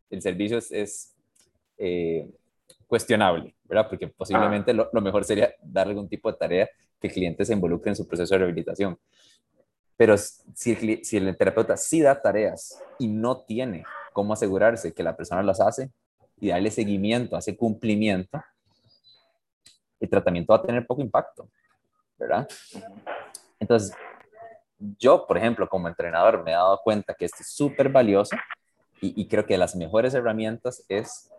[0.08, 1.12] el servicio es,
[1.76, 2.30] eh,
[2.86, 3.88] cuestionable, ¿verdad?
[3.88, 6.68] Porque posiblemente lo, mejor sería darle algún tipo de tarea
[7.00, 8.96] que el cliente se involucre en su proceso de rehabilitación.
[9.96, 15.02] Pero si el, si el terapeuta sí da tareas y no tiene cómo asegurarse que
[15.02, 15.90] la persona las hace
[16.38, 18.42] y darle seguimiento, hace cumplimiento,
[20.00, 21.48] el tratamiento va a tener poco impacto,
[22.18, 22.46] ¿verdad?
[23.58, 23.96] Entonces,
[24.98, 28.36] yo, por ejemplo, como entrenador, me he dado cuenta que esto es súper valioso
[29.00, 31.30] y, creo que las mejores herramientas es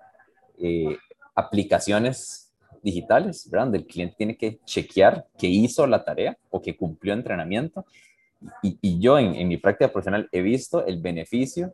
[0.60, 0.98] eh,
[1.34, 3.66] aplicaciones digitales, ¿verdad?
[3.66, 7.86] Donde el cliente tiene que chequear que hizo la tarea o que cumplió entrenamiento.
[8.62, 11.74] Y, y yo en, en, mi práctica profesional he visto el beneficio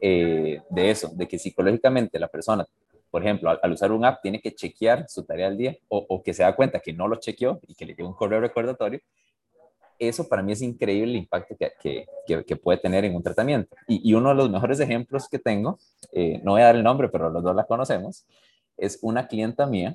[0.00, 2.66] eh, de eso, de que psicológicamente la persona,
[3.10, 6.22] por ejemplo, al, usar un app, tiene que chequear su tarea al día o, o,
[6.22, 9.00] que se da cuenta que no lo chequeó y que le llega un correo recordatorio
[9.98, 11.72] eso para mí es increíble el impacto que,
[12.26, 13.76] que, que, puede tener en un tratamiento.
[13.86, 15.78] Y, y, uno de los mejores ejemplos que tengo,
[16.12, 18.26] eh, no voy a dar el nombre, pero los dos la conocemos,
[18.76, 19.94] es una clienta mía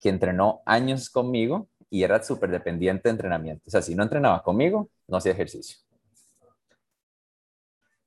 [0.00, 3.62] que entrenó años conmigo y era súper dependiente de entrenamiento.
[3.68, 5.78] O sea, si no entrenaba conmigo, no hacía ejercicio.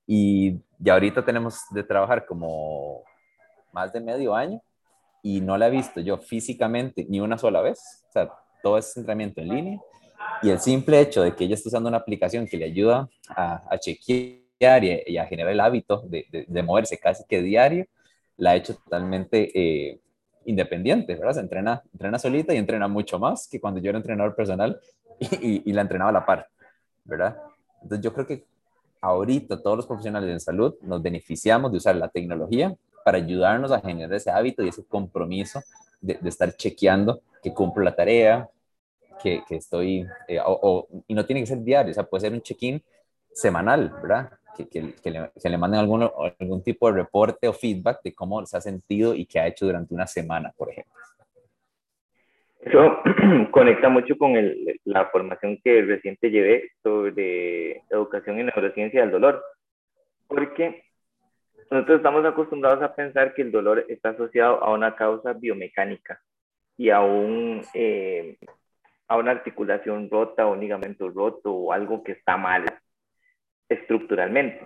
[0.06, 3.04] Y ya ahorita tenemos de trabajar como
[3.72, 4.62] más de medio año
[5.24, 8.04] y no la he visto yo físicamente ni una sola vez.
[8.10, 8.30] O sea,
[8.62, 9.80] todo es entrenamiento en línea.
[10.42, 13.62] Y el simple hecho de que ella esté usando una aplicación que le ayuda a,
[13.74, 17.86] a chequear y, a generar el hábito de, de, moverse casi que diario,
[18.36, 20.02] la ha hecho totalmente eh,
[20.48, 21.34] independiente, ¿verdad?
[21.34, 24.80] Se entrena, entrena solita y entrena mucho más que cuando yo era entrenador personal
[25.20, 26.48] y, la entrenaba a la par,
[27.04, 27.38] ¿verdad?
[27.84, 28.46] Entonces yo creo que
[29.02, 33.82] ahorita todos los profesionales de salud nos beneficiamos de usar la tecnología para ayudarnos a
[33.82, 35.62] generar ese hábito y ese compromiso
[36.02, 38.50] de, estar chequeando que cumplo la tarea,
[39.22, 42.42] que, estoy, eh, o, y no tiene que ser diario, o sea, puede ser un
[42.42, 42.82] check-in
[43.34, 44.32] semanal, ¿verdad?
[44.58, 48.16] Que, que, que, le, que, le, manden algún, algún tipo de reporte o feedback de
[48.16, 50.94] cómo se ha sentido y qué ha hecho durante una semana, por ejemplo.
[52.62, 52.98] Eso
[53.52, 59.44] conecta mucho con el, la formación que reciente llevé sobre educación en neurociencia del dolor,
[60.28, 60.84] porque
[61.70, 66.20] nosotros estamos acostumbrados a pensar que el dolor está asociado a una causa biomecánica
[66.78, 68.38] y a, un, eh,
[69.08, 72.66] a una articulación rota un ligamento roto o algo que está mal
[73.70, 74.66] estructuralmente.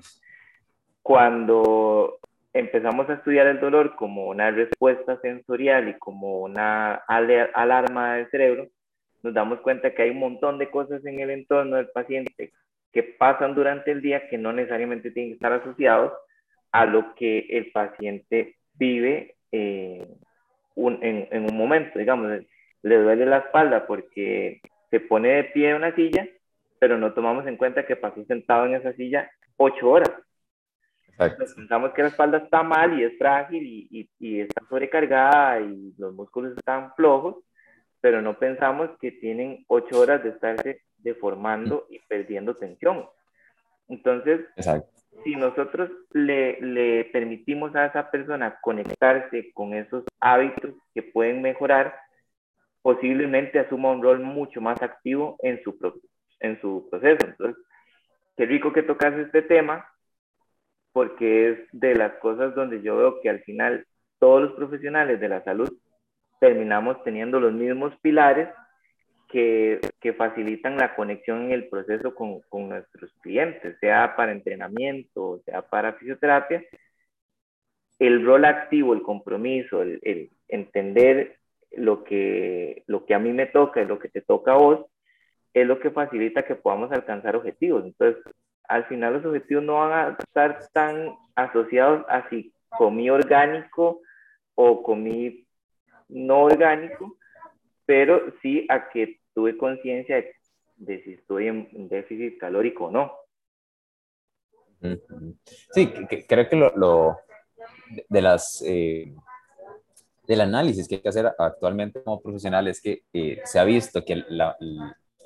[1.02, 2.20] Cuando
[2.54, 8.68] empezamos a estudiar el dolor como una respuesta sensorial y como una alarma del cerebro,
[9.24, 12.52] nos damos cuenta que hay un montón de cosas en el entorno del paciente
[12.92, 16.14] que pasan durante el día que no necesariamente tienen que estar asociados
[16.72, 20.06] a lo que el paciente vive eh,
[20.76, 22.42] en, un momento, digamos,
[22.82, 26.28] le duele la espalda porque se pone de pie en una silla,
[26.82, 30.10] pero no tomamos en cuenta que pasó sentado en esa silla ocho horas.
[31.56, 36.12] pensamos que la espalda está mal y es frágil y, y, está sobrecargada y los
[36.15, 37.36] músculos están flojos,
[38.00, 43.06] pero no pensamos que tienen ocho horas de estarse deformando y perdiendo tensión.
[43.88, 44.89] Entonces, Exacto
[45.24, 51.94] si nosotros le, le, permitimos a esa persona conectarse con esos hábitos que pueden mejorar,
[52.82, 55.78] posiblemente asuma un rol mucho más activo en su,
[56.42, 57.26] en su proceso.
[57.26, 57.64] Entonces,
[58.36, 59.88] qué rico que tocas este tema,
[60.92, 63.86] porque es de las cosas donde yo veo que al final
[64.20, 65.72] todos los profesionales de la salud
[66.40, 68.50] terminamos teniendo los mismos pilares
[69.30, 75.42] que, que, facilitan la conexión en el proceso con, con, nuestros clientes, sea para entrenamiento,
[75.46, 76.64] sea para fisioterapia.
[77.98, 81.38] El rol activo, el compromiso, el, el entender
[81.72, 84.86] lo que, lo que a mí me toca y lo que te toca a vos,
[85.54, 87.86] es lo que facilita que podamos alcanzar objetivos.
[87.86, 88.24] Entonces,
[88.68, 94.02] al final los objetivos no van a estar tan asociados a si comí orgánico
[94.56, 95.46] o comí
[96.08, 97.18] no orgánico,
[97.86, 100.24] pero sí a que tuve conciencia
[100.76, 103.12] de, si estoy en déficit calórico o no.
[105.72, 105.88] Sí,
[106.28, 107.18] creo que lo,
[108.10, 109.14] de las eh,
[110.28, 114.04] del análisis que hay que hacer actualmente como profesional es que eh, se ha visto
[114.04, 114.24] que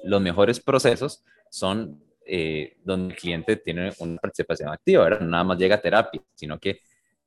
[0.06, 5.22] los mejores procesos son eh, donde el cliente tiene una participación activa, ¿verdad?
[5.22, 6.80] Nada más llega a terapia, sino que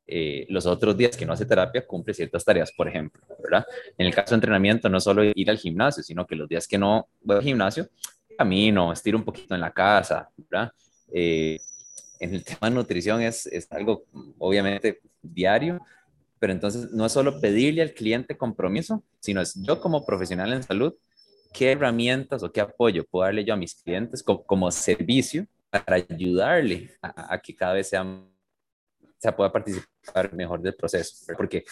[0.06, 3.64] eh, los otros días que no hace terapia cumple ciertas tareas, por ejemplo, ¿verdad?
[3.96, 6.78] En el caso de entrenamiento, no solo ir al gimnasio, sino que los días que
[6.78, 7.88] no voy al gimnasio,
[8.36, 10.72] camino, estiro un poquito en la casa, ¿verdad?
[11.12, 11.58] Eh,
[12.20, 14.04] en el tema de nutrición es, es algo,
[14.38, 15.80] obviamente, diario,
[16.38, 20.62] pero entonces no es solo pedirle al cliente compromiso, sino es yo como profesional en
[20.62, 20.94] salud,
[21.52, 25.96] qué herramientas o qué apoyo puedo darle yo a mis clientes como, como servicio para
[25.96, 28.28] ayudarle a, a, que cada vez sean
[29.18, 31.64] se pueda participar mejor del proceso, porque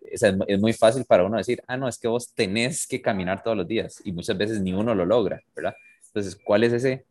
[0.00, 3.42] es, es, muy fácil para uno decir, ah, no, es que vos tenés que caminar
[3.42, 5.74] todos los días y muchas veces ni uno lo logra, ¿verdad?
[6.08, 7.06] Entonces, ¿cuál es ese,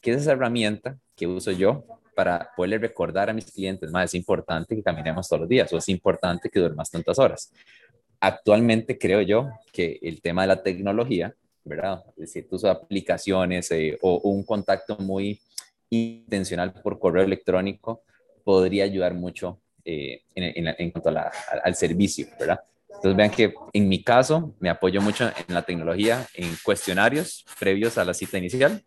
[0.00, 4.14] qué es esa herramienta que uso yo para poderle recordar a mis clientes, más es
[4.14, 7.52] importante que caminemos todos los días o es importante que duermas tantas horas?
[8.20, 12.04] Actualmente creo yo que el tema de la tecnología, ¿verdad?
[12.10, 15.40] Es decir, tus aplicaciones eh, o un contacto muy
[15.88, 18.02] intencional por correo electrónico
[18.44, 21.10] podría ayudar mucho eh, en, cuanto
[21.64, 22.60] al servicio, ¿verdad?
[22.88, 27.96] Entonces vean que en mi caso me apoyo mucho en la tecnología, en cuestionarios previos
[27.96, 28.84] a la cita inicial,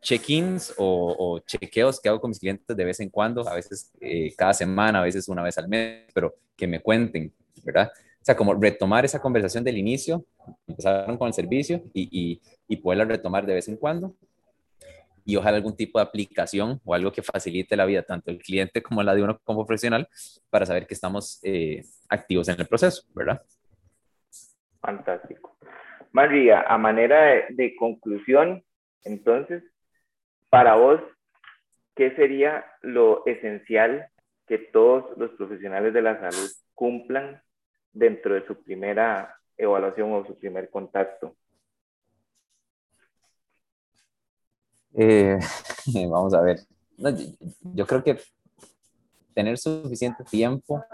[0.00, 4.32] check-ins o, chequeos que hago con mis clientes de vez en cuando, a veces eh,
[4.36, 7.32] cada semana, a veces una vez al mes, pero que me cuenten,
[7.66, 7.92] ¿verdad?
[7.94, 10.24] O sea, como retomar esa conversación del inicio,
[10.66, 14.14] empezaron con el servicio y, y, y poderla retomar de vez en cuando
[15.26, 18.80] y ojalá algún tipo de aplicación o algo que facilite la vida tanto del cliente
[18.80, 20.08] como la de uno como profesional
[20.48, 23.42] para saber que estamos eh, activos en el proceso, ¿verdad?
[24.80, 25.58] Fantástico.
[26.12, 28.64] María, a manera de, conclusión,
[29.02, 29.64] entonces,
[30.48, 31.00] para vos,
[31.96, 34.08] ¿qué sería lo esencial
[34.46, 37.42] que todos los profesionales de la salud cumplan
[37.96, 41.34] dentro de su primera evaluación o su primer contacto?
[44.94, 45.38] Eh,
[46.10, 46.60] vamos a ver.
[47.74, 48.18] yo, creo que
[49.34, 50.84] tener suficiente tiempo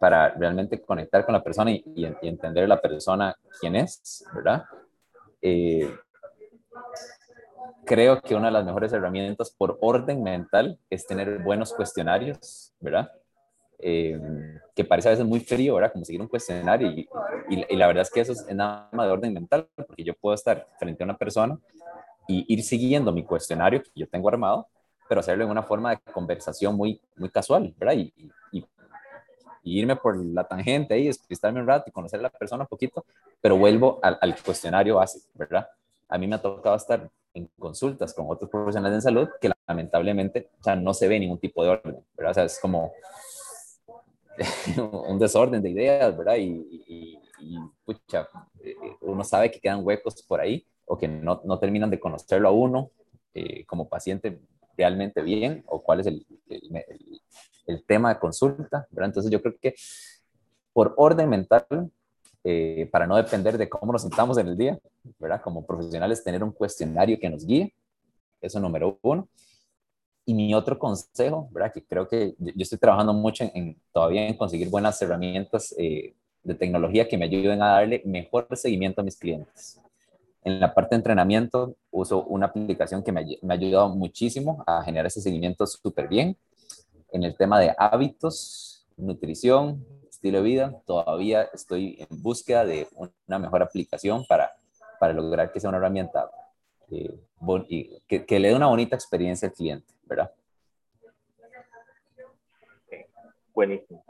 [0.00, 1.82] para realmente conectar con la persona y,
[2.22, 4.64] entender a la persona quién es, ¿verdad?
[5.40, 5.88] Eh,
[7.84, 13.10] creo que una de las mejores herramientas por orden mental es tener buenos cuestionarios, ¿verdad?
[13.78, 14.18] Eh,
[14.74, 15.92] que parece a veces muy frío, ¿verdad?
[15.92, 17.08] Como seguir un cuestionario y,
[17.48, 20.34] y, la verdad es que eso es nada más de orden mental, porque yo puedo
[20.34, 21.58] estar frente a una persona
[22.28, 24.66] y ir siguiendo mi cuestionario que yo tengo armado,
[25.08, 27.94] pero hacerlo en una forma de conversación muy, muy casual, ¿verdad?
[27.94, 28.12] Y,
[28.52, 28.64] y,
[29.62, 33.04] irme por la tangente ahí, despistarme un rato y conocer a la persona un poquito,
[33.40, 35.68] pero vuelvo al, al cuestionario básico, ¿verdad?
[36.08, 40.50] A mí me ha tocado estar en consultas con otros profesionales de salud que lamentablemente
[40.60, 42.30] o sea, no se ve ningún tipo de orden, ¿verdad?
[42.30, 42.92] O sea, es como
[45.08, 46.36] un desorden de ideas, ¿verdad?
[46.36, 48.28] Y, y, pucha,
[48.60, 52.48] eh, uno sabe que quedan huecos por ahí o que no, no terminan de conocerlo
[52.48, 52.90] a uno
[53.34, 54.40] eh, como paciente
[54.76, 57.20] realmente bien o cuál es el, el,
[57.66, 59.10] el, tema de consulta, ¿verdad?
[59.10, 59.74] Entonces yo creo que
[60.72, 61.66] por orden mental,
[62.44, 64.78] eh, para no depender de cómo nos sintamos en el día,
[65.18, 65.40] ¿verdad?
[65.42, 67.74] Como profesionales, tener un cuestionario que nos guíe,
[68.40, 69.28] eso número uno.
[70.26, 71.72] Y mi otro consejo, ¿verdad?
[71.72, 76.54] Que creo que yo estoy trabajando mucho en, todavía en conseguir buenas herramientas eh, de
[76.54, 79.80] tecnología que me ayuden a darle mejor seguimiento a mis clientes.
[80.42, 84.82] En la parte de entrenamiento uso una aplicación que me, me ha ayudado muchísimo a
[84.82, 86.36] generar ese seguimiento súper bien.
[87.12, 93.38] En el tema de hábitos, nutrición, estilo de vida, todavía estoy en búsqueda de una
[93.38, 94.50] mejor aplicación para,
[94.98, 96.30] para lograr que sea una herramienta
[96.90, 97.18] eh,
[98.08, 100.30] que, que, le dé una bonita experiencia al cliente, ¿verdad?
[103.54, 104.04] Buenísimo.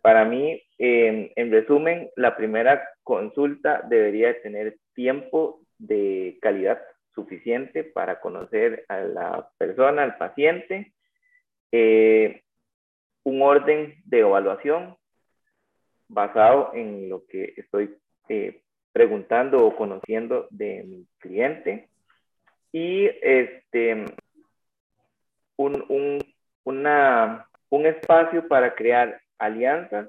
[0.00, 6.80] Para mí, en resumen, la primera consulta debería tener tiempo de calidad
[7.14, 10.92] suficiente para conocer a la persona, al paciente,
[11.70, 12.42] eh,
[13.24, 14.96] un orden de evaluación
[16.08, 17.96] basado en lo que estoy
[18.28, 18.62] eh,
[18.92, 21.88] preguntando o conociendo de mi cliente
[22.72, 24.04] y este
[25.62, 25.84] un,
[26.64, 30.08] un, un espacio para crear alianzas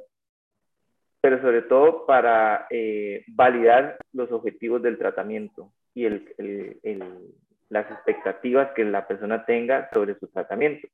[1.23, 7.07] pero sobre todo para eh, validar los objetivos del tratamiento y el, el,
[7.69, 10.85] las expectativas que la persona tenga sobre su tratamiento.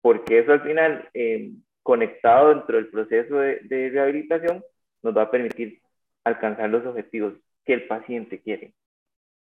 [0.00, 1.50] Porque eso al final, eh,
[1.82, 4.64] conectado dentro del proceso de, de, rehabilitación,
[5.02, 5.82] nos va a permitir
[6.24, 7.34] alcanzar los objetivos
[7.66, 8.72] que el paciente quiere.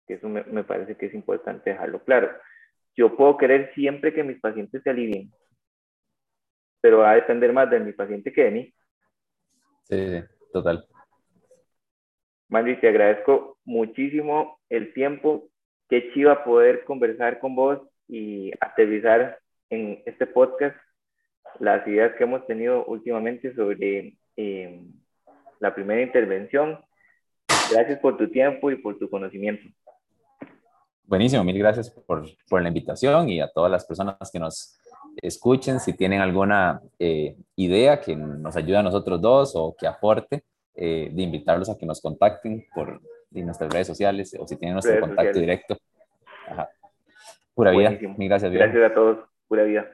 [0.08, 2.32] Eso me, me parece que es importante dejarlo claro.
[2.96, 5.32] Yo puedo querer siempre que mis pacientes se alivien,
[6.82, 8.74] pero va a depender más de mi paciente que de mí.
[9.84, 10.22] Sí,
[10.52, 10.86] total.
[12.50, 15.50] Mandy, te agradezco muchísimo el tiempo.
[15.88, 20.76] Qué chiva poder conversar con vos y aterrizar en este podcast
[21.60, 24.82] las ideas que hemos tenido últimamente sobre eh,
[25.60, 26.80] la primera intervención.
[27.72, 29.68] Gracias por tu tiempo y por tu conocimiento.
[31.10, 34.80] Buenísimo, mil gracias por, por la invitación y a todas las personas que nos
[35.24, 40.44] escuchen si tienen alguna eh, idea que nos ayude a nosotros dos o que aporte,
[40.76, 43.02] eh, de invitarlos a que nos contacten por
[43.32, 45.78] nuestras redes sociales o si tienen nuestro contacto directo.
[47.56, 47.98] Pura vida.
[48.16, 48.52] Mil gracias.
[48.52, 49.18] Gracias a todos.
[49.48, 49.90] Pura vida.